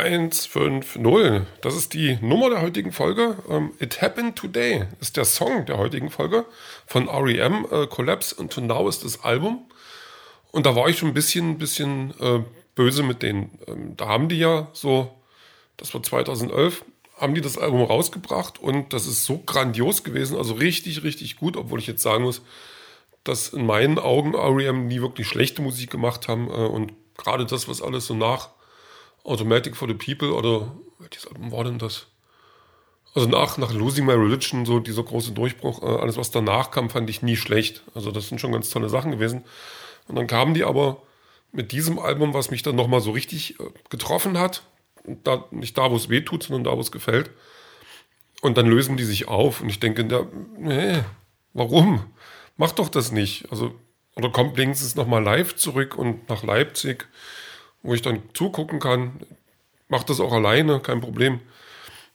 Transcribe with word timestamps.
150. 0.00 1.42
Das 1.60 1.76
ist 1.76 1.92
die 1.92 2.18
Nummer 2.22 2.48
der 2.48 2.62
heutigen 2.62 2.90
Folge. 2.90 3.36
Um, 3.46 3.72
It 3.78 4.00
Happened 4.00 4.36
Today 4.36 4.86
ist 4.98 5.18
der 5.18 5.26
Song 5.26 5.66
der 5.66 5.76
heutigen 5.76 6.10
Folge 6.10 6.46
von 6.86 7.08
REM. 7.08 7.66
Uh, 7.70 7.86
Collapse 7.86 8.36
and 8.38 8.50
To 8.50 8.62
Now 8.62 8.88
ist 8.88 9.04
das 9.04 9.22
Album. 9.24 9.66
Und 10.52 10.64
da 10.64 10.74
war 10.74 10.88
ich 10.88 10.98
schon 10.98 11.08
ein 11.08 11.14
bisschen, 11.14 11.58
bisschen 11.58 12.14
äh, 12.18 12.40
böse 12.74 13.02
mit 13.02 13.22
denen. 13.22 13.58
Ähm, 13.66 13.96
da 13.96 14.08
haben 14.08 14.28
die 14.30 14.38
ja 14.38 14.68
so, 14.72 15.14
das 15.76 15.92
war 15.92 16.02
2011, 16.02 16.82
haben 17.18 17.34
die 17.34 17.42
das 17.42 17.58
Album 17.58 17.82
rausgebracht 17.82 18.58
und 18.58 18.94
das 18.94 19.06
ist 19.06 19.26
so 19.26 19.38
grandios 19.38 20.02
gewesen, 20.02 20.38
also 20.38 20.54
richtig, 20.54 21.02
richtig 21.02 21.36
gut, 21.36 21.58
obwohl 21.58 21.78
ich 21.78 21.86
jetzt 21.86 22.02
sagen 22.02 22.24
muss, 22.24 22.40
dass 23.22 23.50
in 23.50 23.66
meinen 23.66 23.98
Augen 23.98 24.34
REM 24.34 24.86
nie 24.86 25.02
wirklich 25.02 25.28
schlechte 25.28 25.60
Musik 25.60 25.90
gemacht 25.90 26.26
haben 26.26 26.48
äh, 26.48 26.52
und 26.52 26.94
gerade 27.18 27.44
das, 27.44 27.68
was 27.68 27.82
alles 27.82 28.06
so 28.06 28.14
nach 28.14 28.48
Automatic 29.30 29.76
for 29.76 29.88
the 29.88 29.94
People 29.94 30.34
oder 30.34 30.72
welches 30.98 31.26
Album 31.26 31.52
war 31.52 31.64
denn 31.64 31.78
das? 31.78 32.06
Also 33.14 33.28
nach, 33.28 33.58
nach 33.58 33.72
Losing 33.72 34.06
My 34.06 34.12
Religion, 34.12 34.64
so 34.64 34.78
dieser 34.78 35.02
große 35.02 35.32
Durchbruch, 35.32 35.82
äh, 35.82 35.86
alles 35.86 36.16
was 36.16 36.30
danach 36.30 36.70
kam, 36.70 36.90
fand 36.90 37.10
ich 37.10 37.22
nie 37.22 37.36
schlecht. 37.36 37.82
Also 37.94 38.12
das 38.12 38.28
sind 38.28 38.40
schon 38.40 38.52
ganz 38.52 38.70
tolle 38.70 38.88
Sachen 38.88 39.10
gewesen. 39.10 39.44
Und 40.06 40.16
dann 40.16 40.26
kamen 40.26 40.54
die 40.54 40.64
aber 40.64 41.02
mit 41.52 41.72
diesem 41.72 41.98
Album, 41.98 42.34
was 42.34 42.50
mich 42.50 42.62
dann 42.62 42.76
nochmal 42.76 43.00
so 43.00 43.10
richtig 43.10 43.58
äh, 43.58 43.64
getroffen 43.88 44.38
hat, 44.38 44.62
da, 45.04 45.44
nicht 45.50 45.76
da, 45.76 45.90
wo 45.90 45.96
es 45.96 46.08
weh 46.08 46.20
tut, 46.20 46.44
sondern 46.44 46.64
da, 46.64 46.76
wo 46.76 46.80
es 46.80 46.92
gefällt. 46.92 47.30
Und 48.42 48.56
dann 48.56 48.66
lösen 48.66 48.96
die 48.96 49.04
sich 49.04 49.28
auf 49.28 49.60
und 49.60 49.68
ich 49.68 49.80
denke, 49.80 50.04
nee, 50.58 51.00
warum? 51.52 52.04
Mach 52.56 52.72
doch 52.72 52.88
das 52.88 53.12
nicht. 53.12 53.50
Also, 53.50 53.74
oder 54.14 54.30
kommt 54.30 54.56
wenigstens 54.56 54.94
nochmal 54.94 55.22
live 55.22 55.56
zurück 55.56 55.96
und 55.96 56.28
nach 56.28 56.42
Leipzig, 56.42 57.08
wo 57.82 57.94
ich 57.94 58.02
dann 58.02 58.22
zugucken 58.34 58.80
kann. 58.80 59.20
Mach 59.88 60.04
das 60.04 60.20
auch 60.20 60.32
alleine, 60.32 60.80
kein 60.80 61.00
Problem. 61.00 61.40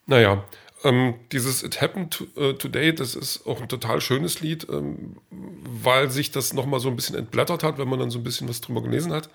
Naja, 0.05 0.43
ähm, 0.83 1.15
dieses 1.31 1.63
It 1.63 1.81
Happened 1.81 2.27
äh, 2.37 2.53
Today, 2.53 2.93
das 2.93 3.15
ist 3.15 3.47
auch 3.47 3.61
ein 3.61 3.69
total 3.69 4.01
schönes 4.01 4.41
Lied, 4.41 4.67
ähm, 4.69 5.17
weil 5.31 6.11
sich 6.11 6.31
das 6.31 6.53
nochmal 6.53 6.79
so 6.79 6.89
ein 6.89 6.95
bisschen 6.95 7.15
entblättert 7.15 7.63
hat, 7.63 7.77
wenn 7.77 7.89
man 7.89 7.99
dann 7.99 8.11
so 8.11 8.19
ein 8.19 8.23
bisschen 8.23 8.47
was 8.47 8.61
drüber 8.61 8.81
gelesen 8.81 9.11
hat. 9.11 9.29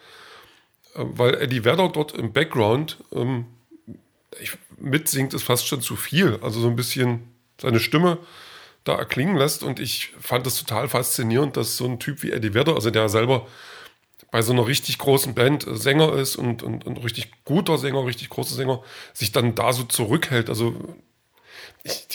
Äh, 0.95 1.05
weil 1.05 1.34
Eddie 1.34 1.64
Vedder 1.64 1.89
dort 1.89 2.12
im 2.12 2.33
Background 2.33 2.98
ähm, 3.12 3.47
ich, 4.39 4.53
mitsingt, 4.78 5.34
ist 5.34 5.42
fast 5.42 5.67
schon 5.67 5.81
zu 5.81 5.97
viel. 5.97 6.39
Also 6.42 6.61
so 6.61 6.69
ein 6.69 6.77
bisschen 6.77 7.28
seine 7.61 7.81
Stimme 7.81 8.19
da 8.84 8.95
erklingen 8.95 9.36
lässt. 9.36 9.62
Und 9.62 9.81
ich 9.81 10.12
fand 10.20 10.47
das 10.47 10.56
total 10.62 10.89
faszinierend, 10.89 11.56
dass 11.56 11.77
so 11.77 11.84
ein 11.86 11.98
Typ 11.98 12.23
wie 12.23 12.31
Eddie 12.31 12.55
Vedder, 12.55 12.75
also 12.75 12.91
der 12.91 13.08
selber 13.08 13.47
bei 14.31 14.42
so 14.42 14.53
einer 14.53 14.67
richtig 14.67 14.98
großen 14.98 15.34
Band 15.34 15.67
Sänger 15.69 16.12
ist 16.14 16.36
und, 16.36 16.62
und, 16.62 16.86
und 16.86 17.03
richtig 17.03 17.31
guter 17.45 17.78
Sänger, 17.78 18.05
richtig 18.06 18.28
großer 18.28 18.55
Sänger, 18.55 18.83
sich 19.12 19.33
dann 19.33 19.55
da 19.55 19.73
so 19.73 19.84
zurückhält. 19.84 20.48
Also, 20.48 20.75
ich, 21.83 22.06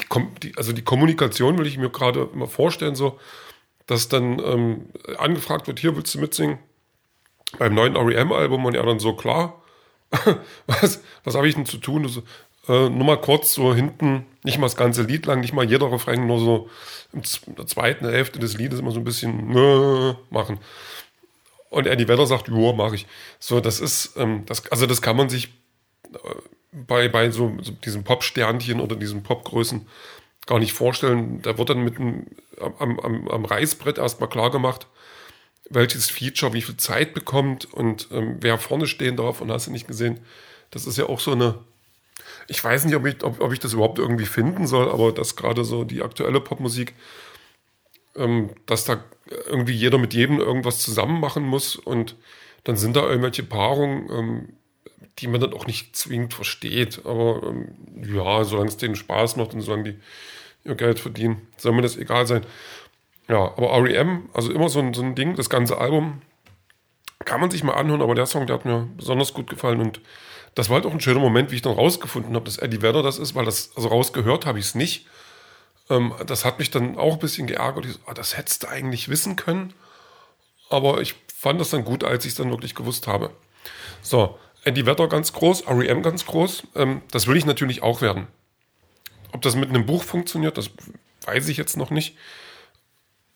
die, 0.44 0.58
also 0.58 0.74
die 0.74 0.84
Kommunikation 0.84 1.58
will 1.58 1.68
ich 1.68 1.78
mir 1.78 1.90
gerade 1.90 2.30
immer 2.34 2.48
vorstellen, 2.48 2.96
so, 2.96 3.20
dass 3.88 4.08
dann 4.08 4.40
ähm, 4.40 4.86
angefragt 5.18 5.68
wird, 5.68 5.80
hier 5.80 5.96
willst 5.96 6.14
du 6.16 6.20
mitsingen? 6.20 6.60
beim 7.58 7.74
neuen 7.74 7.96
REM-Album 7.96 8.66
und 8.66 8.76
er 8.76 8.84
dann 8.84 9.00
so, 9.00 9.14
klar, 9.14 9.62
was, 10.68 11.02
was 11.24 11.36
habe 11.36 11.48
ich 11.48 11.56
denn 11.56 11.66
zu 11.66 11.78
tun? 11.78 12.04
Das, 12.04 12.18
äh, 12.68 12.90
nur 12.90 13.06
mal 13.06 13.20
kurz 13.20 13.54
so 13.54 13.74
hinten, 13.74 14.26
nicht 14.44 14.58
mal 14.58 14.68
das 14.68 14.76
ganze 14.76 15.04
Lied 15.04 15.26
lang, 15.26 15.40
nicht 15.40 15.54
mal 15.54 15.66
jeder 15.66 15.92
Refrain, 15.92 16.28
nur 16.28 16.40
so 16.40 16.70
in 17.14 17.22
der 17.56 17.68
zweiten 17.68 18.08
Hälfte 18.08 18.40
des 18.40 18.58
Liedes 18.58 18.80
immer 18.80 18.92
so 18.92 19.00
ein 19.00 19.04
bisschen 19.04 19.56
äh, 19.56 20.16
machen. 20.30 20.60
Und 21.76 21.88
Eddie 21.88 22.08
Vedder 22.08 22.26
sagt, 22.26 22.48
ja, 22.48 22.72
mache 22.72 22.96
ich. 22.96 23.06
So, 23.38 23.60
das 23.60 23.82
ist, 23.82 24.16
ähm, 24.16 24.46
das, 24.46 24.72
also 24.72 24.86
das 24.86 25.02
kann 25.02 25.18
man 25.18 25.28
sich 25.28 25.50
äh, 26.14 26.18
bei, 26.72 27.10
bei 27.10 27.32
so, 27.32 27.58
so 27.62 27.74
diesem 27.74 28.06
Pop-Sternchen 28.06 28.80
oder 28.80 28.96
diesen 28.96 29.24
Popgrößen 29.24 29.86
gar 30.46 30.60
nicht 30.60 30.72
vorstellen. 30.72 31.42
Da 31.42 31.58
wird 31.58 31.70
dann 31.70 31.84
mit 31.84 31.98
einem, 31.98 32.28
am, 32.80 32.98
am, 33.02 33.28
am 33.28 33.44
Reißbrett 33.44 33.98
erstmal 33.98 34.30
klar 34.30 34.52
gemacht, 34.52 34.88
welches 35.70 36.10
Feature 36.10 36.54
wie 36.54 36.62
viel 36.62 36.78
Zeit 36.78 37.14
bekommt 37.14 37.66
und 37.74 38.08
ähm, 38.14 38.38
wer 38.40 38.58
vorne 38.58 38.88
stehen 38.88 39.18
darf 39.18 39.42
und 39.42 39.52
hast 39.52 39.68
du 39.68 39.72
nicht 39.72 39.86
gesehen. 39.86 40.22
Das 40.72 40.88
ist 40.88 40.98
ja 40.98 41.08
auch 41.08 41.20
so 41.20 41.34
eine, 41.34 41.60
ich 42.48 42.64
weiß 42.64 42.86
nicht, 42.86 42.96
ob 42.96 43.06
ich, 43.06 43.22
ob, 43.22 43.42
ob 43.42 43.52
ich 43.52 43.60
das 43.60 43.74
überhaupt 43.74 44.00
irgendwie 44.00 44.28
finden 44.28 44.66
soll, 44.66 44.90
aber 44.90 45.12
dass 45.12 45.36
gerade 45.36 45.66
so 45.66 45.84
die 45.84 46.04
aktuelle 46.04 46.40
Popmusik, 46.40 46.94
ähm, 48.16 48.52
dass 48.66 48.86
da 48.86 49.04
irgendwie 49.48 49.74
jeder 49.74 49.98
mit 49.98 50.14
jedem 50.14 50.40
irgendwas 50.40 50.80
zusammen 50.80 51.20
machen 51.20 51.44
muss 51.44 51.76
und 51.76 52.16
dann 52.64 52.76
sind 52.78 52.96
da 52.96 53.08
irgendwelche 53.08 53.44
Paarungen, 53.44 54.10
ähm, 54.12 54.50
die 55.20 55.28
man 55.28 55.42
dann 55.42 55.54
auch 55.54 55.68
nicht 55.68 55.96
zwingend 55.96 56.34
versteht. 56.34 57.06
Aber 57.06 57.42
ähm, 57.44 57.76
ja, 58.04 58.44
solange 58.44 58.70
es 58.70 58.78
denen 58.78 58.96
Spaß 58.96 59.36
macht 59.38 59.54
und 59.54 59.62
solange 59.62 59.94
die 59.94 60.00
ihr 60.64 60.76
Geld 60.76 61.00
verdienen, 61.00 61.48
soll 61.58 61.74
mir 61.74 61.84
das 61.84 61.98
egal 61.98 62.26
sein. 62.26 62.46
Ja, 63.28 63.38
aber 63.38 63.72
REM, 63.84 64.30
also 64.34 64.52
immer 64.52 64.70
so 64.70 64.80
ein, 64.80 64.94
so 64.94 65.02
ein 65.02 65.16
Ding, 65.16 65.36
das 65.36 65.50
ganze 65.50 65.78
Album 65.78 66.22
kann 67.24 67.42
man 67.42 67.50
sich 67.50 67.64
mal 67.64 67.74
anhören, 67.74 68.02
aber 68.02 68.14
der 68.14 68.26
Song, 68.26 68.46
der 68.46 68.56
hat 68.56 68.66
mir 68.66 68.88
besonders 68.98 69.34
gut 69.34 69.50
gefallen 69.50 69.80
und 69.80 70.02
das 70.54 70.70
war 70.70 70.76
halt 70.76 70.86
auch 70.86 70.92
ein 70.92 71.02
schöner 71.02 71.20
Moment, 71.20 71.52
wie 71.52 71.56
ich 71.56 71.62
dann 71.62 71.74
rausgefunden 71.74 72.36
habe, 72.36 72.46
dass 72.46 72.58
Eddie 72.58 72.82
Vedder 72.82 73.04
das 73.04 73.18
ist, 73.18 73.36
weil 73.36 73.46
das, 73.46 73.72
also 73.76 73.90
rausgehört 73.90 74.46
habe 74.46 74.60
ich 74.60 74.66
es 74.66 74.76
nicht. 74.76 75.08
Ähm, 75.90 76.14
das 76.26 76.46
hat 76.46 76.60
mich 76.60 76.72
dann 76.72 76.98
auch 76.98 77.14
ein 77.14 77.20
bisschen 77.20 77.48
geärgert. 77.48 77.86
Ich 77.86 77.94
so, 77.94 78.00
ah, 78.06 78.14
das 78.14 78.38
hättest 78.38 78.64
du 78.64 78.68
eigentlich 78.68 79.10
wissen 79.10 79.36
können. 79.36 79.74
Aber 80.70 81.02
ich 81.02 81.16
fand 81.28 81.62
das 81.62 81.70
dann 81.70 81.86
gut, 81.86 82.04
als 82.04 82.26
ich 82.26 82.32
es 82.32 82.38
dann 82.38 82.50
wirklich 82.50 82.76
gewusst 82.76 83.08
habe. 83.08 83.32
So, 84.02 84.38
Eddie 84.64 84.86
Vedder 84.86 85.08
ganz 85.08 85.32
groß, 85.34 85.68
REM 85.68 86.02
ganz 86.02 86.26
groß. 86.26 86.64
Ähm, 86.76 87.02
das 87.12 87.28
will 87.28 87.38
ich 87.38 87.46
natürlich 87.46 87.84
auch 87.84 88.02
werden. 88.02 88.28
Ob 89.32 89.42
das 89.42 89.56
mit 89.56 89.70
einem 89.70 89.86
Buch 89.86 90.04
funktioniert, 90.04 90.58
das 90.58 90.72
weiß 91.26 91.50
ich 91.50 91.58
jetzt 91.58 91.78
noch 91.78 91.92
nicht. 91.92 92.18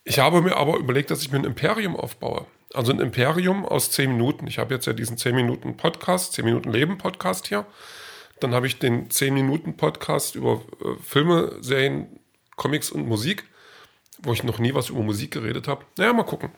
Ich 0.04 0.18
habe 0.18 0.40
mir 0.40 0.56
aber 0.56 0.78
überlegt, 0.78 1.10
dass 1.10 1.22
ich 1.22 1.30
mir 1.30 1.38
ein 1.38 1.44
Imperium 1.44 1.94
aufbaue. 1.94 2.46
Also 2.72 2.92
ein 2.92 3.00
Imperium 3.00 3.66
aus 3.66 3.90
10 3.90 4.12
Minuten. 4.12 4.46
Ich 4.46 4.58
habe 4.58 4.74
jetzt 4.74 4.86
ja 4.86 4.92
diesen 4.92 5.18
10 5.18 5.34
Minuten 5.34 5.76
Podcast, 5.76 6.32
10 6.34 6.44
Minuten 6.44 6.72
Leben 6.72 6.98
Podcast 6.98 7.48
hier. 7.48 7.66
Dann 8.40 8.54
habe 8.54 8.66
ich 8.66 8.78
den 8.78 9.10
10 9.10 9.34
Minuten 9.34 9.76
Podcast 9.76 10.34
über 10.34 10.62
äh, 10.80 10.94
Filme, 11.02 11.56
Serien, 11.60 12.19
Comics 12.60 12.90
und 12.90 13.08
Musik, 13.08 13.44
wo 14.18 14.34
ich 14.34 14.44
noch 14.44 14.58
nie 14.58 14.74
was 14.74 14.90
über 14.90 15.00
Musik 15.00 15.30
geredet 15.30 15.66
habe. 15.66 15.86
Naja, 15.96 16.12
mal 16.12 16.24
gucken. 16.24 16.50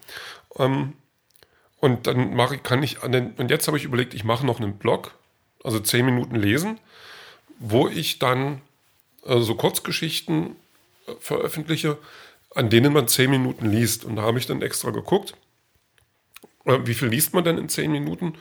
Ähm, 0.58 0.94
und 1.78 2.08
dann 2.08 2.34
mache 2.34 2.56
ich, 2.56 2.62
kann 2.64 2.82
ich 2.82 3.02
und 3.02 3.50
jetzt 3.50 3.68
habe 3.68 3.76
ich 3.76 3.84
überlegt, 3.84 4.12
ich 4.12 4.24
mache 4.24 4.44
noch 4.44 4.60
einen 4.60 4.78
Blog, 4.78 5.14
also 5.62 5.78
10 5.78 6.04
Minuten 6.04 6.34
lesen, 6.34 6.80
wo 7.60 7.88
ich 7.88 8.18
dann 8.18 8.60
äh, 9.24 9.38
so 9.40 9.54
Kurzgeschichten 9.54 10.56
äh, 11.06 11.12
veröffentliche, 11.20 11.98
an 12.54 12.68
denen 12.68 12.92
man 12.92 13.06
zehn 13.06 13.30
Minuten 13.30 13.70
liest. 13.70 14.04
Und 14.04 14.16
da 14.16 14.22
habe 14.22 14.38
ich 14.38 14.46
dann 14.46 14.60
extra 14.60 14.90
geguckt, 14.90 15.34
äh, 16.64 16.78
wie 16.84 16.94
viel 16.94 17.08
liest 17.08 17.32
man 17.32 17.44
denn 17.44 17.58
in 17.58 17.68
zehn 17.68 17.92
Minuten? 17.92 18.34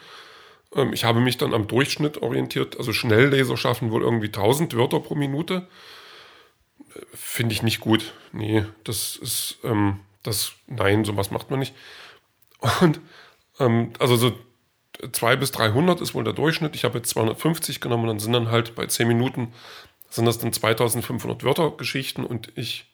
Ähm, 0.75 0.93
ich 0.93 1.03
habe 1.03 1.19
mich 1.19 1.37
dann 1.37 1.53
am 1.53 1.67
Durchschnitt 1.67 2.21
orientiert. 2.21 2.77
Also 2.77 2.91
Schnellleser 2.91 3.55
schaffen 3.57 3.91
wohl 3.91 4.01
irgendwie 4.01 4.27
1000 4.27 4.75
Wörter 4.75 4.99
pro 4.99 5.15
Minute. 5.15 5.67
Finde 7.13 7.53
ich 7.53 7.63
nicht 7.63 7.79
gut. 7.79 8.13
Nee, 8.31 8.65
das 8.83 9.15
ist, 9.15 9.59
ähm, 9.63 9.99
das, 10.23 10.53
nein, 10.67 11.05
sowas 11.05 11.31
macht 11.31 11.49
man 11.49 11.59
nicht. 11.59 11.73
Und, 12.81 12.99
ähm, 13.59 13.93
also 13.99 14.15
so 14.15 14.37
200 15.11 15.39
bis 15.39 15.51
300 15.51 16.01
ist 16.01 16.13
wohl 16.13 16.23
der 16.23 16.33
Durchschnitt. 16.33 16.75
Ich 16.75 16.83
habe 16.83 16.97
jetzt 16.99 17.09
250 17.09 17.81
genommen 17.81 18.03
und 18.03 18.09
dann 18.09 18.19
sind 18.19 18.33
dann 18.33 18.51
halt 18.51 18.75
bei 18.75 18.85
10 18.85 19.07
Minuten 19.07 19.53
sind 20.09 20.25
das 20.25 20.39
dann 20.39 20.51
2500 20.51 21.43
Wörter 21.43 21.71
Geschichten 21.71 22.25
und 22.25 22.51
ich 22.55 22.91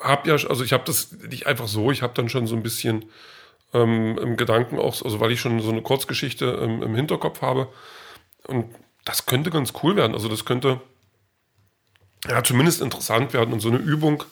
habe 0.00 0.28
ja, 0.28 0.34
also 0.34 0.62
ich 0.62 0.72
habe 0.72 0.84
das 0.84 1.12
nicht 1.12 1.46
einfach 1.46 1.66
so, 1.66 1.90
ich 1.90 2.02
habe 2.02 2.12
dann 2.14 2.28
schon 2.28 2.46
so 2.46 2.54
ein 2.54 2.62
bisschen 2.62 3.06
ähm, 3.72 4.18
im 4.18 4.36
Gedanken 4.36 4.78
auch, 4.78 5.02
also 5.02 5.20
weil 5.20 5.32
ich 5.32 5.40
schon 5.40 5.60
so 5.60 5.70
eine 5.70 5.82
Kurzgeschichte 5.82 6.58
ähm, 6.62 6.82
im 6.82 6.94
Hinterkopf 6.94 7.40
habe. 7.40 7.68
Und 8.46 8.66
das 9.04 9.26
könnte 9.26 9.50
ganz 9.50 9.72
cool 9.82 9.96
werden. 9.96 10.14
Also 10.14 10.28
das 10.28 10.44
könnte 10.44 10.80
ja 12.28 12.42
zumindest 12.42 12.80
interessant 12.80 13.32
werden 13.32 13.52
und 13.52 13.60
so 13.60 13.68
eine 13.68 13.78
Übung 13.78 14.24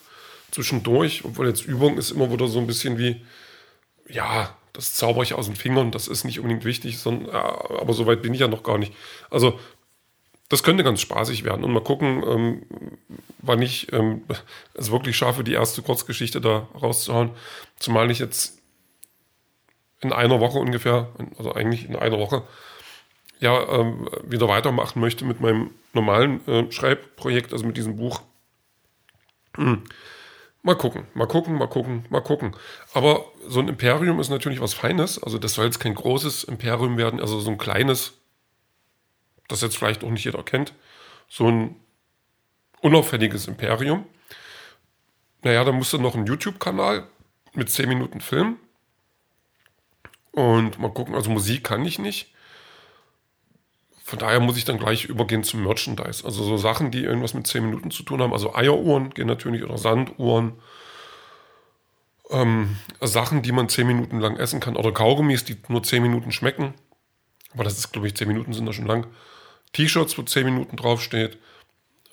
zwischendurch, 0.51 1.25
obwohl 1.25 1.49
jetzt 1.49 1.65
Übung 1.65 1.99
ist 1.99 2.11
immer 2.11 2.31
wieder 2.33 2.47
so 2.47 2.59
ein 2.59 2.67
bisschen 2.67 2.99
wie, 2.99 3.25
ja, 4.09 4.57
das 4.73 4.95
zauber 4.95 5.23
ich 5.23 5.35
aus 5.35 5.47
den 5.47 5.57
Fingern, 5.57 5.91
das 5.91 6.09
ist 6.09 6.25
nicht 6.25 6.39
unbedingt 6.39 6.65
wichtig, 6.65 6.99
sondern, 6.99 7.33
ja, 7.33 7.71
aber 7.81 7.93
so 7.93 8.07
weit 8.07 8.23
bin 8.23 8.35
ich 8.35 8.41
ja 8.41 8.49
noch 8.49 8.63
gar 8.63 8.79
nicht. 8.79 8.93
Also 9.31 9.59
das 10.49 10.63
könnte 10.63 10.85
ganz 10.85 11.01
spaßig 11.01 11.45
werden. 11.45 11.65
Und 11.65 11.73
mal 11.73 11.83
gucken, 11.83 12.23
ähm, 12.27 12.63
wann 13.39 13.63
ich 13.63 13.93
ähm, 13.93 14.23
es 14.75 14.91
wirklich 14.91 15.17
schaffe, 15.17 15.43
die 15.45 15.55
erste 15.55 15.83
Kurzgeschichte 15.83 16.41
da 16.41 16.69
rauszuhauen. 16.81 17.31
Zumal 17.79 18.11
ich 18.11 18.19
jetzt 18.19 18.59
in 20.01 20.13
einer 20.13 20.41
Woche 20.41 20.59
ungefähr, 20.59 21.09
also 21.39 21.55
eigentlich 21.55 21.89
in 21.89 21.97
einer 21.97 22.19
Woche, 22.19 22.43
ja, 23.45 23.69
ähm, 23.69 24.09
wieder 24.25 24.49
weitermachen 24.49 25.01
möchte 25.01 25.25
mit 25.25 25.41
meinem 25.41 25.71
normalen 25.93 26.47
äh, 26.49 26.73
Schreibprojekt, 26.73 27.53
also 27.53 27.65
mit 27.67 27.77
diesem 27.77 27.97
Buch. 27.97 28.23
Hm. 29.57 29.85
Mal 30.63 30.77
gucken, 30.77 31.07
mal 31.15 31.27
gucken, 31.27 31.57
mal 31.57 31.69
gucken, 31.69 32.07
mal 32.09 32.23
gucken. 32.23 32.57
Aber 32.95 33.27
so 33.47 33.61
ein 33.61 33.69
Imperium 33.69 34.19
ist 34.19 34.31
natürlich 34.31 34.61
was 34.61 34.75
Feines. 34.75 35.23
Also 35.23 35.39
das 35.39 35.55
soll 35.55 35.67
jetzt 35.67 35.79
kein 35.79 35.95
großes 35.95 36.45
Imperium 36.45 36.97
werden, 36.97 37.21
also 37.21 37.39
so 37.39 37.51
ein 37.51 37.59
kleines 37.59 38.15
das 39.49 39.61
jetzt 39.61 39.77
vielleicht 39.77 40.05
auch 40.05 40.11
nicht 40.11 40.25
jeder 40.25 40.43
kennt, 40.43 40.75
so 41.29 41.49
ein 41.49 41.77
unauffälliges 42.81 43.47
Imperium. 43.47 44.07
Naja, 45.43 45.65
dann 45.65 45.77
musst 45.77 45.93
du 45.93 45.99
noch 45.99 46.15
einen 46.15 46.27
YouTube-Kanal 46.27 47.07
mit 47.53 47.71
10 47.71 47.89
Minuten 47.89 48.21
Film. 48.21 48.57
Und 50.33 50.79
mal 50.79 50.93
gucken, 50.93 51.15
also 51.15 51.31
Musik 51.31 51.65
kann 51.65 51.85
ich 51.85 51.99
nicht. 51.99 52.34
Von 54.07 54.19
daher 54.19 54.39
muss 54.39 54.59
ich 54.59 54.67
dann 54.67 54.79
gleich 54.79 55.07
übergehen 55.07 55.45
zum 55.45 55.65
Merchandise. 55.65 56.27
Also 56.27 56.45
so 56.45 56.59
Sachen, 56.59 56.91
die 56.91 57.03
irgendwas 57.03 57.33
mit 57.33 57.47
10 57.47 57.65
Minuten 57.65 57.91
zu 57.91 58.03
tun 58.03 58.21
haben. 58.21 58.35
Also 58.35 58.55
Eieruhren 58.55 59.09
gehen 59.15 59.27
natürlich 59.27 59.65
oder 59.65 59.79
Sanduhren. 59.79 60.53
Ähm, 62.29 62.77
Sachen, 63.01 63.41
die 63.41 63.51
man 63.51 63.71
10 63.71 63.87
Minuten 63.87 64.21
lang 64.21 64.37
essen 64.37 64.61
kann. 64.61 64.77
Oder 64.77 64.93
Kaugummis, 64.93 65.47
die 65.47 65.57
nur 65.69 65.83
10 65.83 66.03
Minuten 66.03 66.33
schmecken. 66.33 66.75
Aber 67.55 67.65
das 67.65 67.79
ist, 67.79 67.93
glaube 67.93 68.07
ich, 68.07 68.15
10 68.15 68.29
Minuten 68.29 68.53
sind 68.53 68.67
da 68.67 68.75
schon 68.75 68.85
lang. 68.85 69.07
T-Shirts, 69.73 70.19
wo 70.19 70.23
10 70.23 70.45
Minuten 70.45 70.77
draufsteht. 70.77 71.39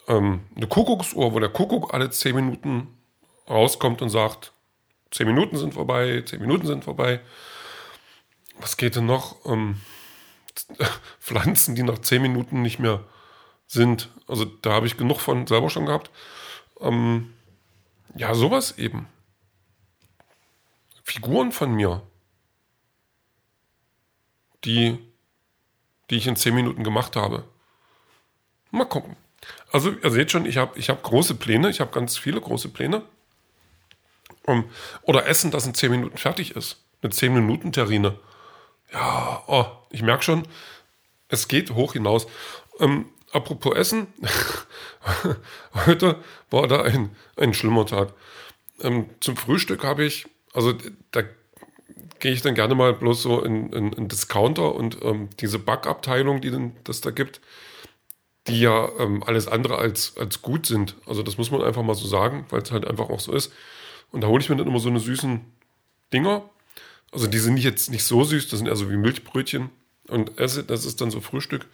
Ähm, 0.07 0.45
eine 0.55 0.67
Kuckucksuhr, 0.67 1.33
wo 1.33 1.39
der 1.41 1.49
Kuckuck 1.49 1.93
alle 1.93 2.09
10 2.09 2.33
Minuten 2.33 2.88
rauskommt 3.49 4.01
und 4.01 4.09
sagt, 4.09 4.53
10 5.11 5.27
Minuten 5.27 5.57
sind 5.57 5.73
vorbei, 5.73 6.23
10 6.25 6.39
Minuten 6.39 6.67
sind 6.67 6.85
vorbei. 6.85 7.19
Was 8.61 8.77
geht 8.77 8.95
denn 8.95 9.07
noch? 9.07 9.45
Ähm, 9.45 9.81
Pflanzen, 11.19 11.75
die 11.75 11.83
nach 11.83 11.99
10 11.99 12.21
Minuten 12.21 12.61
nicht 12.61 12.79
mehr 12.79 13.03
sind. 13.67 14.09
Also 14.27 14.45
da 14.45 14.73
habe 14.73 14.87
ich 14.87 14.97
genug 14.97 15.19
von 15.19 15.47
selber 15.47 15.69
schon 15.69 15.85
gehabt. 15.85 16.09
Ähm, 16.79 17.33
ja, 18.15 18.33
sowas 18.33 18.77
eben. 18.77 19.07
Figuren 21.03 21.51
von 21.51 21.73
mir, 21.73 22.01
die, 24.63 24.97
die 26.09 26.15
ich 26.15 26.27
in 26.27 26.35
10 26.35 26.53
Minuten 26.53 26.83
gemacht 26.83 27.15
habe. 27.15 27.45
Mal 28.71 28.85
gucken. 28.85 29.17
Also 29.71 29.91
ihr 29.91 30.11
seht 30.11 30.31
schon, 30.31 30.45
ich 30.45 30.57
habe 30.57 30.77
ich 30.77 30.89
hab 30.89 31.03
große 31.03 31.35
Pläne, 31.35 31.69
ich 31.69 31.79
habe 31.79 31.91
ganz 31.91 32.17
viele 32.17 32.39
große 32.39 32.69
Pläne. 32.69 33.03
Um, 34.43 34.69
oder 35.03 35.27
Essen, 35.27 35.51
das 35.51 35.65
in 35.65 35.73
10 35.73 35.91
Minuten 35.91 36.17
fertig 36.17 36.55
ist. 36.55 36.83
Eine 37.01 37.11
10-Minuten-Terrine. 37.11 38.17
Ja, 38.93 39.43
oh, 39.47 39.65
ich 39.91 40.01
merke 40.01 40.23
schon, 40.23 40.47
es 41.27 41.47
geht 41.47 41.71
hoch 41.71 41.93
hinaus. 41.93 42.27
Ähm, 42.79 43.05
apropos 43.31 43.75
Essen, 43.75 44.07
heute 45.85 46.17
war 46.49 46.67
da 46.67 46.81
ein, 46.83 47.15
ein 47.38 47.53
schlimmer 47.53 47.85
Tag. 47.85 48.13
Ähm, 48.81 49.09
zum 49.19 49.38
Frühstück 49.38 49.83
habe 49.83 50.03
ich, 50.03 50.27
also 50.53 50.73
da 51.11 51.23
gehe 52.19 52.31
ich 52.31 52.41
dann 52.41 52.55
gerne 52.55 52.75
mal 52.75 52.93
bloß 52.93 53.21
so 53.21 53.41
in, 53.41 53.71
in, 53.73 53.93
in 53.93 54.07
Discounter 54.07 54.75
und 54.75 54.97
ähm, 55.03 55.29
diese 55.39 55.59
Backabteilung, 55.59 56.41
die 56.41 56.71
das 56.83 57.01
da 57.01 57.11
gibt, 57.11 57.41
die 58.47 58.61
ja 58.61 58.89
ähm, 58.99 59.23
alles 59.23 59.47
andere 59.47 59.77
als, 59.77 60.17
als 60.17 60.41
gut 60.41 60.65
sind. 60.65 60.95
Also 61.05 61.23
das 61.23 61.38
muss 61.38 61.51
man 61.51 61.61
einfach 61.63 61.83
mal 61.83 61.95
so 61.95 62.07
sagen, 62.07 62.45
weil 62.49 62.61
es 62.61 62.71
halt 62.71 62.88
einfach 62.88 63.09
auch 63.09 63.19
so 63.19 63.33
ist. 63.33 63.51
Und 64.11 64.21
da 64.21 64.27
hole 64.27 64.41
ich 64.41 64.49
mir 64.49 64.55
dann 64.55 64.67
immer 64.67 64.79
so 64.79 64.89
eine 64.89 64.99
süßen 64.99 65.41
Dinger. 66.13 66.49
Also 67.11 67.27
die 67.27 67.39
sind 67.39 67.57
jetzt 67.57 67.89
nicht 67.91 68.03
so 68.03 68.23
süß, 68.23 68.49
das 68.49 68.59
sind 68.59 68.67
eher 68.67 68.75
so 68.75 68.89
wie 68.89 68.97
Milchbrötchen. 68.97 69.69
Und 70.11 70.39
esse, 70.39 70.63
das 70.63 70.85
ist 70.85 71.01
dann 71.01 71.09
so 71.09 71.21
Frühstück. 71.21 71.65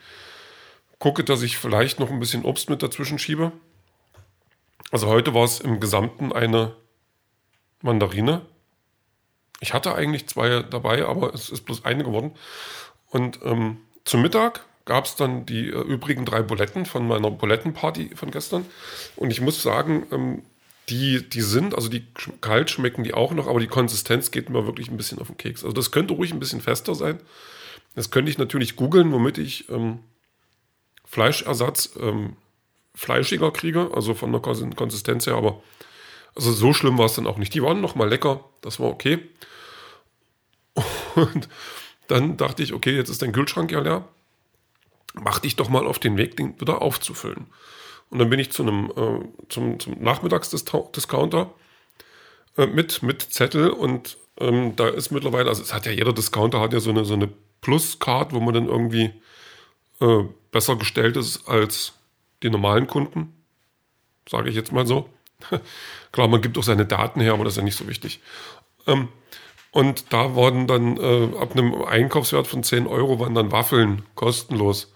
Gucke, 1.00 1.24
dass 1.24 1.42
ich 1.42 1.58
vielleicht 1.58 2.00
noch 2.00 2.10
ein 2.10 2.20
bisschen 2.20 2.46
Obst 2.46 2.70
mit 2.70 2.84
dazwischen 2.84 3.20
schiebe. 3.20 3.52
Also 4.92 5.08
heute 5.08 5.34
war 5.34 5.44
es 5.44 5.60
im 5.60 5.80
Gesamten 5.80 6.32
eine 6.32 6.76
Mandarine. 7.82 8.42
Ich 9.60 9.74
hatte 9.74 9.96
eigentlich 9.96 10.28
zwei 10.28 10.62
dabei, 10.62 11.06
aber 11.06 11.34
es 11.34 11.50
ist 11.50 11.66
bloß 11.66 11.84
eine 11.84 12.04
geworden. 12.04 12.32
Und 13.10 13.40
ähm, 13.44 13.78
zum 14.06 14.22
Mittag 14.22 14.66
gab 14.86 15.06
es 15.06 15.16
dann 15.16 15.46
die 15.46 15.70
äh, 15.70 15.82
übrigen 15.82 16.26
drei 16.26 16.42
Buletten 16.42 16.86
von 16.86 17.08
meiner 17.08 17.32
Bulettenparty 17.32 18.12
von 18.16 18.32
gestern. 18.32 18.66
Und 19.16 19.32
ich 19.32 19.42
muss 19.42 19.62
sagen, 19.62 20.06
ähm, 20.12 20.44
die, 20.90 21.28
die 21.28 21.42
sind, 21.42 21.76
also 21.76 21.90
die 21.90 22.06
kalt 22.40 22.70
schmecken 22.70 23.04
die 23.04 23.14
auch 23.14 23.34
noch, 23.34 23.48
aber 23.48 23.60
die 23.60 23.68
Konsistenz 23.68 24.32
geht 24.32 24.50
mir 24.50 24.66
wirklich 24.66 24.90
ein 24.90 24.98
bisschen 24.98 25.20
auf 25.20 25.28
den 25.28 25.38
Keks. 25.38 25.64
Also 25.64 25.74
das 25.74 25.92
könnte 25.92 26.14
ruhig 26.14 26.32
ein 26.32 26.40
bisschen 26.40 26.62
fester 26.62 26.96
sein. 26.96 27.20
Das 27.98 28.12
könnte 28.12 28.30
ich 28.30 28.38
natürlich 28.38 28.76
googeln, 28.76 29.12
womit 29.12 29.40
ich 29.40 29.70
ähm, 29.70 30.02
Fleischersatz 31.04 31.98
ähm, 32.00 32.36
fleischiger 32.94 33.50
kriege, 33.50 33.90
also 33.92 34.14
von 34.14 34.32
der 34.32 34.40
Konsistenz 34.40 35.26
her, 35.26 35.34
aber 35.34 35.64
also 36.36 36.52
so 36.52 36.74
schlimm 36.74 37.00
war 37.00 37.08
es 37.08 37.16
dann 37.16 37.26
auch 37.26 37.40
nicht. 37.40 37.56
Die 37.56 37.64
waren 37.64 37.82
noch 37.82 37.96
mal 37.96 38.08
lecker, 38.08 38.44
das 38.62 38.80
war 38.80 38.90
okay. 38.90 39.18
Und 41.16 41.50
dann 42.08 42.38
dachte 42.38 42.62
ich, 42.62 42.74
okay, 42.74 42.96
jetzt 42.96 43.10
ist 43.10 43.24
dein 43.24 43.32
Kühlschrank 43.32 43.72
ja 43.72 43.80
leer. 43.80 44.08
Mach 45.16 45.40
dich 45.40 45.56
doch 45.56 45.70
mal 45.70 45.88
auf 45.88 45.98
den 45.98 46.18
Weg, 46.18 46.38
den 46.38 46.62
wieder 46.62 46.84
aufzufüllen. 46.84 47.48
Und 48.12 48.20
dann 48.20 48.30
bin 48.30 48.40
ich 48.40 48.52
zu 48.52 48.62
einem 48.62 48.92
äh, 48.96 49.50
zum, 49.50 49.80
zum 49.80 50.00
Nachmittagsdiscounter 50.04 51.52
äh, 52.58 52.68
mit, 52.68 53.02
mit 53.02 53.24
Zettel 53.24 53.72
und 53.72 54.20
ähm, 54.40 54.76
da 54.76 54.88
ist 54.88 55.10
mittlerweile, 55.10 55.50
also 55.50 55.64
es 55.64 55.74
hat 55.74 55.88
ja 55.88 55.92
jeder 55.92 56.14
Discounter 56.14 56.60
hat 56.60 56.74
ja 56.74 56.80
so 56.80 56.92
eine, 56.92 57.04
so 57.04 57.16
eine 57.16 57.30
Plus-Card, 57.62 58.34
wo 58.34 58.40
man 58.40 58.54
dann 58.54 58.68
irgendwie 58.68 59.14
äh, 60.00 60.24
besser 60.52 60.76
gestellt 60.76 61.18
ist 61.18 61.48
als 61.48 61.94
die 62.44 62.50
normalen 62.50 62.88
Kunden. 62.88 63.34
Sage 64.30 64.50
ich 64.50 64.56
jetzt 64.56 64.72
mal 64.72 64.86
so. 64.86 65.10
Klar, 66.12 66.28
man 66.28 66.42
gibt 66.42 66.58
auch 66.58 66.64
seine 66.64 66.86
Daten 66.86 67.22
her, 67.22 67.34
aber 67.34 67.44
das 67.44 67.54
ist 67.54 67.58
ja 67.58 67.64
nicht 67.64 67.78
so 67.78 67.88
wichtig. 67.88 68.22
Ähm, 68.86 69.10
und 69.72 70.12
da 70.14 70.34
wurden 70.34 70.68
dann 70.68 70.98
äh, 70.98 71.38
ab 71.38 71.52
einem 71.52 71.84
Einkaufswert 71.84 72.48
von 72.48 72.64
10 72.64 72.88
Euro 72.88 73.20
waren 73.20 73.36
dann 73.36 73.52
Waffeln 73.52 74.04
kostenlos 74.16 74.94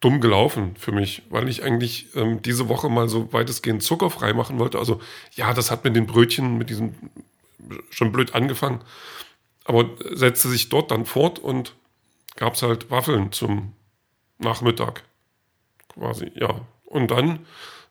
dumm 0.00 0.20
gelaufen 0.20 0.74
für 0.78 0.92
mich, 0.92 1.22
weil 1.28 1.48
ich 1.48 1.62
eigentlich 1.62 2.16
ähm, 2.16 2.40
diese 2.40 2.68
Woche 2.68 2.88
mal 2.88 3.08
so 3.08 3.32
weitestgehend 3.32 3.82
zuckerfrei 3.82 4.32
machen 4.32 4.58
wollte. 4.58 4.78
Also 4.78 5.00
ja, 5.34 5.52
das 5.52 5.70
hat 5.70 5.84
mit 5.84 5.94
den 5.94 6.06
Brötchen, 6.06 6.56
mit 6.56 6.70
diesem 6.70 6.94
schon 7.90 8.10
blöd 8.10 8.34
angefangen, 8.34 8.80
aber 9.64 9.90
setzte 10.12 10.48
sich 10.48 10.68
dort 10.68 10.90
dann 10.90 11.06
fort 11.06 11.38
und 11.38 11.74
gab 12.36 12.54
es 12.54 12.62
halt 12.62 12.90
Waffeln 12.90 13.32
zum 13.32 13.74
Nachmittag 14.38 15.04
quasi, 15.88 16.30
ja. 16.34 16.60
Und 16.84 17.10
dann 17.10 17.46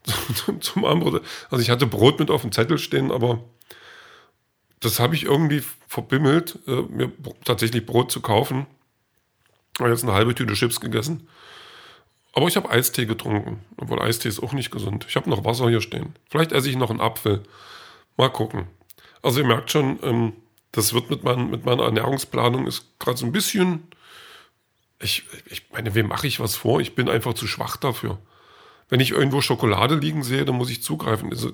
zum 0.60 0.86
Abendbrot, 0.86 1.22
also 1.50 1.62
ich 1.62 1.70
hatte 1.70 1.88
Brot 1.88 2.20
mit 2.20 2.32
auf 2.32 2.42
dem 2.42 2.52
Zettel 2.52 2.78
stehen, 2.78 3.12
aber 3.12 3.44
das 4.80 5.00
habe 5.00 5.16
ich 5.16 5.24
irgendwie 5.24 5.64
verbimmelt, 5.88 6.60
äh, 6.68 6.82
mir 6.84 7.12
tatsächlich 7.44 7.86
Brot 7.86 8.12
zu 8.12 8.22
kaufen. 8.22 8.66
Ich 9.74 9.82
habe 9.82 9.92
jetzt 9.92 10.04
eine 10.04 10.14
halbe 10.14 10.36
Tüte 10.36 10.54
Chips 10.54 10.80
gegessen 10.80 11.28
aber 12.34 12.48
ich 12.48 12.56
habe 12.56 12.70
Eistee 12.70 13.06
getrunken, 13.06 13.66
obwohl 13.78 14.02
Eistee 14.02 14.30
ist 14.30 14.42
auch 14.42 14.54
nicht 14.54 14.72
gesund. 14.72 15.06
Ich 15.10 15.16
habe 15.16 15.30
noch 15.30 15.46
Wasser 15.46 15.70
hier 15.70 15.82
stehen. 15.82 16.16
Vielleicht 16.30 16.52
esse 16.52 16.70
ich 16.70 16.76
noch 16.76 16.90
einen 16.90 17.02
Apfel. 17.02 17.44
Mal 18.18 18.30
gucken. 18.30 18.68
Also 19.22 19.42
ihr 19.42 19.48
merkt 19.48 19.72
schon, 19.72 20.00
ähm, 20.04 20.34
das 20.72 20.94
wird 20.94 21.10
mit, 21.10 21.24
mein, 21.24 21.50
mit 21.50 21.66
meiner 21.66 21.84
Ernährungsplanung 21.84 22.68
ist 22.68 22.86
gerade 23.00 23.18
so 23.18 23.26
ein 23.26 23.32
bisschen. 23.32 23.88
Ich, 25.00 25.24
ich 25.46 25.70
meine, 25.72 25.96
wem 25.96 26.08
mache 26.08 26.28
ich 26.28 26.40
was 26.40 26.56
vor? 26.56 26.82
Ich 26.82 26.96
bin 26.96 27.10
einfach 27.10 27.34
zu 27.34 27.48
schwach 27.48 27.78
dafür. 27.78 28.20
Wenn 28.90 29.00
ich 29.00 29.12
irgendwo 29.12 29.42
Schokolade 29.42 29.96
liegen 29.96 30.24
sehe, 30.24 30.46
dann 30.46 30.56
muss 30.56 30.70
ich 30.70 30.84
zugreifen. 30.84 31.32
Also 31.32 31.52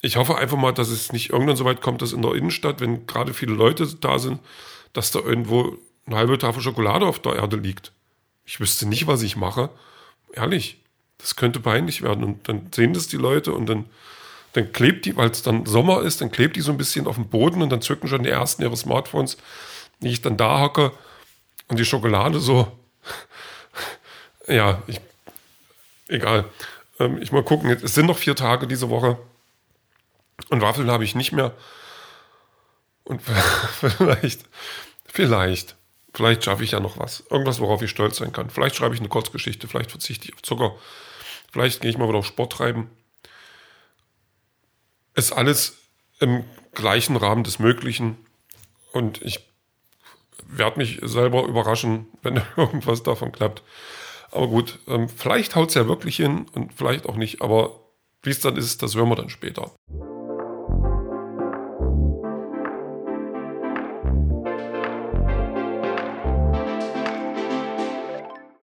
ich 0.00 0.16
hoffe 0.16 0.36
einfach 0.36 0.58
mal, 0.58 0.72
dass 0.72 0.88
es 0.88 1.12
nicht 1.12 1.30
irgendwann 1.30 1.56
so 1.56 1.64
weit 1.64 1.80
kommt, 1.80 2.02
dass 2.02 2.12
in 2.12 2.22
der 2.22 2.34
Innenstadt, 2.34 2.80
wenn 2.80 3.06
gerade 3.06 3.32
viele 3.32 3.54
Leute 3.54 3.86
da 3.86 4.18
sind, 4.18 4.40
dass 4.92 5.10
da 5.10 5.20
irgendwo 5.20 5.78
eine 6.06 6.16
halbe 6.16 6.36
Tafel 6.36 6.62
Schokolade 6.62 7.06
auf 7.06 7.20
der 7.20 7.36
Erde 7.36 7.56
liegt. 7.56 7.92
Ich 8.44 8.60
wüsste 8.60 8.86
nicht, 8.86 9.06
was 9.06 9.22
ich 9.22 9.36
mache 9.36 9.70
ehrlich, 10.36 10.78
das 11.18 11.36
könnte 11.36 11.60
peinlich 11.60 12.02
werden. 12.02 12.24
Und 12.24 12.48
dann 12.48 12.68
sehen 12.74 12.92
das 12.92 13.08
die 13.08 13.16
Leute 13.16 13.52
und 13.52 13.66
dann, 13.66 13.86
dann 14.54 14.72
klebt 14.72 15.04
die, 15.04 15.16
weil 15.16 15.30
es 15.30 15.42
dann 15.42 15.66
Sommer 15.66 16.02
ist, 16.02 16.20
dann 16.20 16.32
klebt 16.32 16.56
die 16.56 16.60
so 16.60 16.72
ein 16.72 16.78
bisschen 16.78 17.06
auf 17.06 17.16
dem 17.16 17.28
Boden 17.28 17.62
und 17.62 17.70
dann 17.70 17.82
zücken 17.82 18.08
schon 18.08 18.22
die 18.22 18.30
ersten 18.30 18.62
ihre 18.62 18.76
Smartphones, 18.76 19.36
wie 20.00 20.10
ich 20.10 20.22
dann 20.22 20.36
da 20.36 20.60
hocke 20.60 20.92
und 21.68 21.78
die 21.78 21.84
Schokolade 21.84 22.40
so, 22.40 22.72
ja, 24.48 24.82
ich, 24.86 25.00
egal. 26.08 26.46
Ähm, 26.98 27.20
ich 27.20 27.32
mal 27.32 27.44
gucken, 27.44 27.70
es 27.70 27.94
sind 27.94 28.06
noch 28.06 28.18
vier 28.18 28.36
Tage 28.36 28.66
diese 28.66 28.90
Woche 28.90 29.18
und 30.48 30.62
Waffeln 30.62 30.90
habe 30.90 31.04
ich 31.04 31.14
nicht 31.14 31.32
mehr. 31.32 31.52
Und 33.04 33.20
vielleicht, 33.80 34.44
vielleicht 35.06 35.76
Vielleicht 36.14 36.44
schaffe 36.44 36.62
ich 36.62 36.70
ja 36.70 36.80
noch 36.80 36.96
was. 36.96 37.24
Irgendwas, 37.28 37.58
worauf 37.58 37.82
ich 37.82 37.90
stolz 37.90 38.18
sein 38.18 38.32
kann. 38.32 38.48
Vielleicht 38.48 38.76
schreibe 38.76 38.94
ich 38.94 39.00
eine 39.00 39.08
Kurzgeschichte, 39.08 39.66
vielleicht 39.66 39.90
verzichte 39.90 40.28
ich 40.28 40.34
auf 40.34 40.42
Zucker. 40.42 40.76
Vielleicht 41.52 41.80
gehe 41.80 41.90
ich 41.90 41.98
mal 41.98 42.08
wieder 42.08 42.18
auf 42.18 42.26
Sport 42.26 42.52
treiben. 42.52 42.88
Ist 45.14 45.32
alles 45.32 45.78
im 46.20 46.44
gleichen 46.72 47.16
Rahmen 47.16 47.44
des 47.44 47.58
Möglichen. 47.58 48.16
Und 48.92 49.22
ich 49.22 49.40
werde 50.46 50.78
mich 50.78 51.00
selber 51.02 51.44
überraschen, 51.44 52.06
wenn 52.22 52.40
irgendwas 52.56 53.02
davon 53.02 53.32
klappt. 53.32 53.62
Aber 54.30 54.48
gut, 54.48 54.80
ähm, 54.88 55.08
vielleicht 55.08 55.54
haut 55.54 55.68
es 55.68 55.74
ja 55.74 55.86
wirklich 55.86 56.16
hin 56.16 56.46
und 56.52 56.72
vielleicht 56.74 57.06
auch 57.06 57.16
nicht. 57.16 57.40
Aber 57.42 57.80
wie 58.22 58.30
es 58.30 58.40
dann 58.40 58.56
ist, 58.56 58.82
das 58.82 58.94
hören 58.94 59.08
wir 59.08 59.16
dann 59.16 59.30
später. 59.30 59.70